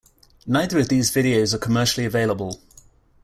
[0.47, 2.59] Neither of these videos are commercially available.